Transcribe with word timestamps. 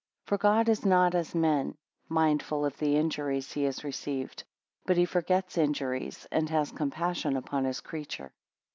3 0.25 0.29
For 0.29 0.37
God 0.39 0.67
is 0.67 0.83
not 0.83 1.13
as 1.13 1.35
men, 1.35 1.75
mindful 2.09 2.65
of 2.65 2.75
the 2.79 2.97
injuries 2.97 3.51
he 3.53 3.65
has 3.65 3.83
received; 3.83 4.43
but 4.87 4.97
he 4.97 5.05
forgets 5.05 5.59
injuries, 5.59 6.25
and 6.31 6.49
has 6.49 6.71
compassion 6.71 7.37
upon 7.37 7.65
his 7.65 7.81
creature. 7.81 8.33